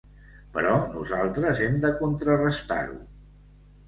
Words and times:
Però 0.53 0.77
nosaltres 0.93 1.61
hem 1.65 1.77
de 1.83 1.91
contrarestar-ho. 1.99 2.97